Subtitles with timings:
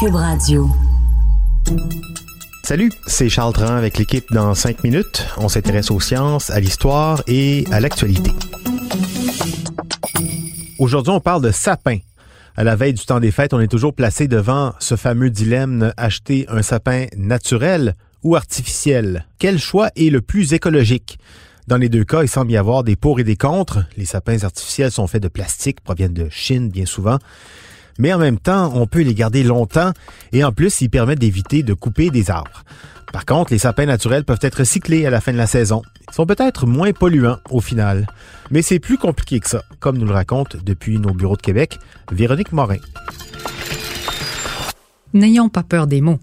[0.00, 0.14] Cube.
[2.62, 5.26] Salut, c'est Charles Tran avec l'équipe dans 5 minutes.
[5.38, 8.30] On s'intéresse aux sciences, à l'histoire et à l'actualité.
[10.78, 11.98] Aujourd'hui, on parle de sapin.
[12.56, 15.92] À la veille du temps des fêtes, on est toujours placé devant ce fameux dilemme
[15.96, 19.26] acheter un sapin naturel ou artificiel?
[19.38, 21.18] Quel choix est le plus écologique?
[21.68, 23.84] Dans les deux cas, il semble y avoir des pour et des contre.
[23.98, 27.18] Les sapins artificiels sont faits de plastique, proviennent de Chine bien souvent.
[27.98, 29.92] Mais en même temps, on peut les garder longtemps
[30.32, 32.64] et en plus, ils permettent d'éviter de couper des arbres.
[33.12, 35.82] Par contre, les sapins naturels peuvent être recyclés à la fin de la saison.
[36.10, 38.06] Ils sont peut-être moins polluants au final.
[38.50, 41.78] Mais c'est plus compliqué que ça, comme nous le raconte depuis nos bureaux de Québec
[42.10, 42.78] Véronique Morin.
[45.12, 46.20] N'ayons pas peur des mots.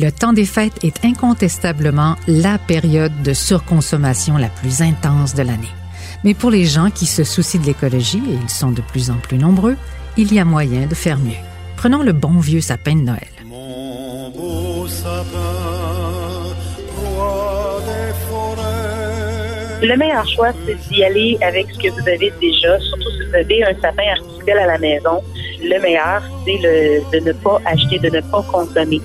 [0.00, 5.74] Le temps des fêtes est incontestablement la période de surconsommation la plus intense de l'année.
[6.22, 9.16] Mais pour les gens qui se soucient de l'écologie, et ils sont de plus en
[9.16, 9.74] plus nombreux,
[10.16, 11.42] il y a moyen de faire mieux.
[11.76, 13.26] Prenons le bon vieux sapin de Noël.
[13.44, 15.24] Mon beau sapin,
[16.96, 19.84] roi des forêts.
[19.84, 23.34] Le meilleur choix, c'est d'y aller avec ce que vous avez déjà, surtout si vous
[23.34, 25.20] avez un sapin artificiel à la maison.
[25.60, 29.00] Le meilleur, c'est de ne pas acheter, de ne pas consommer.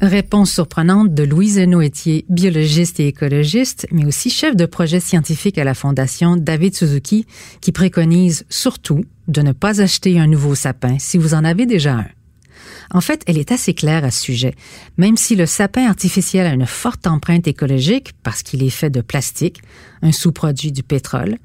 [0.00, 5.64] Réponse surprenante de Louise Noétier, biologiste et écologiste, mais aussi chef de projet scientifique à
[5.64, 7.26] la Fondation David Suzuki,
[7.60, 11.96] qui préconise surtout de ne pas acheter un nouveau sapin si vous en avez déjà
[11.96, 12.06] un.
[12.92, 14.54] En fait, elle est assez claire à ce sujet.
[14.96, 19.02] Même si le sapin artificiel a une forte empreinte écologique parce qu'il est fait de
[19.02, 19.60] plastique,
[20.00, 21.36] un sous-produit du pétrole,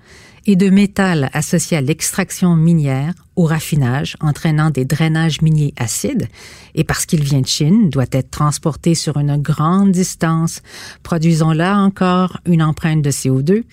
[0.45, 6.27] et de métal associé à l'extraction minière, au raffinage, entraînant des drainages miniers acides,
[6.75, 10.61] et parce qu'il vient de Chine, doit être transporté sur une grande distance,
[11.03, 13.63] produisant là encore une empreinte de CO2,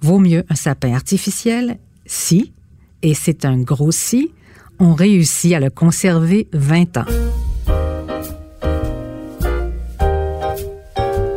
[0.00, 2.52] vaut mieux un sapin artificiel si,
[3.02, 4.32] et c'est un gros si,
[4.78, 7.31] on réussit à le conserver 20 ans.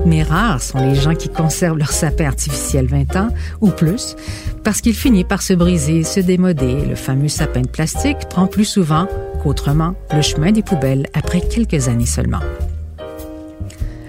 [0.05, 3.29] Mais rares sont les gens qui conservent leur sapin artificiel 20 ans
[3.59, 4.15] ou plus,
[4.63, 6.85] parce qu'il finit par se briser, se démoder.
[6.85, 9.07] Le fameux sapin de plastique prend plus souvent
[9.41, 12.41] qu'autrement le chemin des poubelles après quelques années seulement.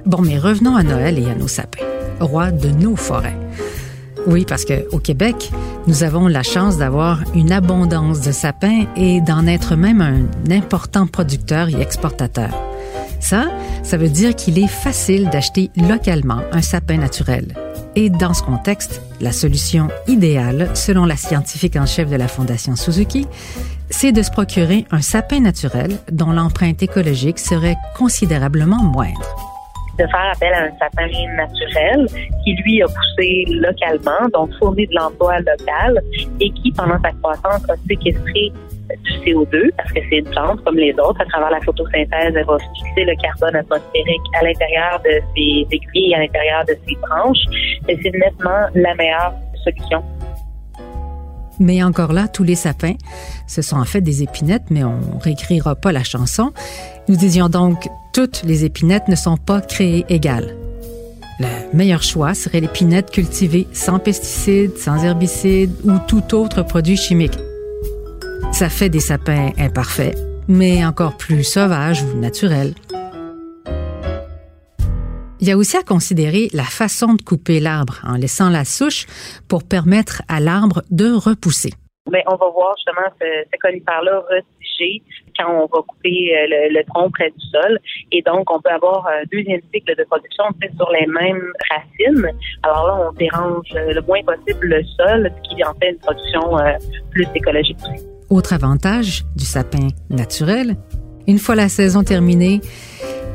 [0.04, 1.84] Bon, mais revenons à Noël et à nos sapins,
[2.20, 3.36] rois de nos forêts.
[4.26, 5.50] Oui, parce qu'au Québec,
[5.86, 11.06] nous avons la chance d'avoir une abondance de sapins et d'en être même un important
[11.06, 12.66] producteur et exportateur.
[13.26, 13.48] Ça,
[13.82, 17.56] ça veut dire qu'il est facile d'acheter localement un sapin naturel.
[17.97, 22.76] Et dans ce contexte, la solution idéale, selon la scientifique en chef de la Fondation
[22.76, 23.26] Suzuki,
[23.91, 29.56] c'est de se procurer un sapin naturel dont l'empreinte écologique serait considérablement moindre
[29.98, 32.06] de faire appel à un sapin naturel
[32.44, 36.00] qui, lui, a poussé localement, donc fourni de l'emploi local
[36.38, 38.53] et qui, pendant sa croissance, a séquestré
[38.94, 41.20] du CO2 parce que c'est une plante comme les autres.
[41.20, 46.14] À travers la photosynthèse, elle va fixer le carbone atmosphérique à l'intérieur de ses aiguilles,
[46.14, 47.44] à l'intérieur de ses branches.
[47.88, 50.02] Et c'est nettement la meilleure solution.
[51.58, 52.97] Mais encore là, tous les sapins,
[53.47, 56.53] ce sont en fait des épinettes, mais on réécrira pas la chanson.
[57.08, 60.54] Nous disions donc, toutes les épinettes ne sont pas créées égales.
[61.38, 67.38] Le meilleur choix serait l'épinette cultivée sans pesticides, sans herbicides ou tout autre produit chimique.
[68.58, 70.16] Ça fait des sapins imparfaits,
[70.48, 72.72] mais encore plus sauvages ou naturels.
[75.40, 79.04] Il y a aussi à considérer la façon de couper l'arbre en laissant la souche
[79.46, 81.74] pour permettre à l'arbre de repousser.
[82.10, 85.02] Mais on va voir justement ce, ce conifère-là retiger
[85.38, 87.78] quand on va couper euh, le, le, tronc près du sol.
[88.10, 90.44] Et donc, on peut avoir un deuxième cycle de production
[90.78, 92.26] sur les mêmes racines.
[92.62, 96.59] Alors là, on dérange le moins possible le sol, ce qui en fait une production
[96.59, 96.72] euh,
[97.10, 98.16] plus écologique aussi.
[98.28, 100.76] Autre avantage du sapin naturel,
[101.28, 102.60] une fois la saison terminée,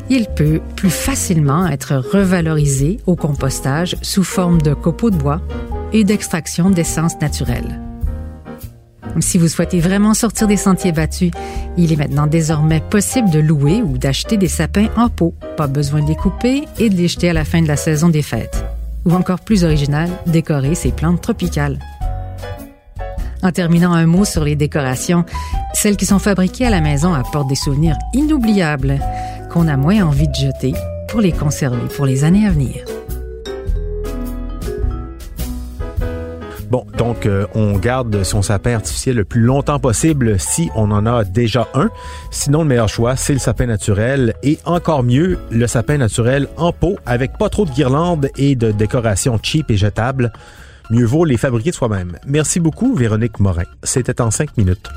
[0.09, 5.41] il peut plus facilement être revalorisé au compostage sous forme de copeaux de bois
[5.93, 7.79] et d'extraction d'essence naturelle.
[9.19, 11.31] Si vous souhaitez vraiment sortir des sentiers battus,
[11.77, 15.33] il est maintenant désormais possible de louer ou d'acheter des sapins en pot.
[15.57, 18.09] Pas besoin de les couper et de les jeter à la fin de la saison
[18.09, 18.63] des fêtes.
[19.05, 21.79] Ou encore plus original, décorer ces plantes tropicales.
[23.43, 25.25] En terminant un mot sur les décorations,
[25.73, 28.99] celles qui sont fabriquées à la maison apportent des souvenirs inoubliables
[29.51, 30.73] qu'on a moins envie de jeter
[31.07, 32.85] pour les conserver pour les années à venir.
[36.71, 41.05] Bon, donc euh, on garde son sapin artificiel le plus longtemps possible si on en
[41.05, 41.89] a déjà un.
[42.29, 46.71] Sinon, le meilleur choix, c'est le sapin naturel et encore mieux, le sapin naturel en
[46.71, 50.31] pot avec pas trop de guirlandes et de décorations cheap et jetables.
[50.91, 52.17] Mieux vaut les fabriquer soi-même.
[52.25, 53.63] Merci beaucoup, Véronique Morin.
[53.81, 54.89] C'était en cinq minutes.